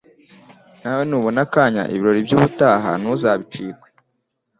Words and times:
nawe 0.81 1.01
nubona 1.05 1.41
akanya 1.47 1.83
ibirori 1.95 2.19
by'ubutaha 2.27 2.91
ntuzabicikwe 3.01 3.87